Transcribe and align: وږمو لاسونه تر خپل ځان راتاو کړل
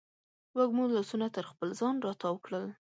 وږمو 0.55 0.83
لاسونه 0.95 1.27
تر 1.35 1.45
خپل 1.51 1.69
ځان 1.79 1.95
راتاو 2.05 2.35
کړل 2.45 2.63